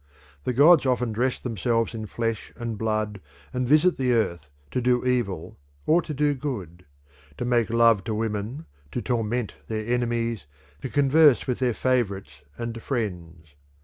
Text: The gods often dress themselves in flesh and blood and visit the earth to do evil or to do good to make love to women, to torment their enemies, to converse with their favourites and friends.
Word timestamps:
The 0.45 0.53
gods 0.53 0.87
often 0.87 1.13
dress 1.13 1.39
themselves 1.39 1.93
in 1.93 2.07
flesh 2.07 2.51
and 2.55 2.75
blood 2.75 3.21
and 3.53 3.67
visit 3.67 3.97
the 3.97 4.13
earth 4.13 4.49
to 4.71 4.81
do 4.81 5.05
evil 5.05 5.59
or 5.85 6.01
to 6.01 6.11
do 6.11 6.33
good 6.33 6.85
to 7.37 7.45
make 7.45 7.69
love 7.69 8.03
to 8.05 8.15
women, 8.15 8.65
to 8.93 9.01
torment 9.03 9.53
their 9.67 9.85
enemies, 9.85 10.47
to 10.81 10.89
converse 10.89 11.45
with 11.45 11.59
their 11.59 11.75
favourites 11.75 12.41
and 12.57 12.81
friends. 12.81 13.49